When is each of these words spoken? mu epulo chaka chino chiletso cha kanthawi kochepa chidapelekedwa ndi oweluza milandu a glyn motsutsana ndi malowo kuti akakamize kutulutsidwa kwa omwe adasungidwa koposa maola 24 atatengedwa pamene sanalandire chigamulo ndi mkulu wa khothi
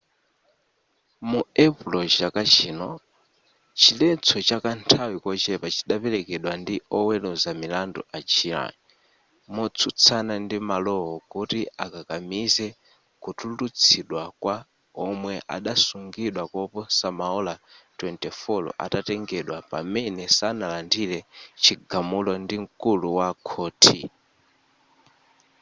mu 1.29 1.41
epulo 1.65 1.99
chaka 2.17 2.43
chino 2.53 2.89
chiletso 3.81 4.37
cha 4.47 4.57
kanthawi 4.63 5.15
kochepa 5.25 5.67
chidapelekedwa 5.75 6.53
ndi 6.61 6.75
oweluza 6.97 7.49
milandu 7.61 8.01
a 8.17 8.19
glyn 8.31 8.71
motsutsana 9.55 10.33
ndi 10.45 10.57
malowo 10.69 11.13
kuti 11.33 11.59
akakamize 11.83 12.67
kutulutsidwa 13.23 14.23
kwa 14.41 14.55
omwe 15.05 15.33
adasungidwa 15.55 16.43
koposa 16.53 17.07
maola 17.19 17.53
24 17.99 18.63
atatengedwa 18.85 19.57
pamene 19.71 20.23
sanalandire 20.37 21.19
chigamulo 21.63 22.31
ndi 22.43 22.55
mkulu 22.63 23.07
wa 23.17 23.29
khothi 23.47 23.99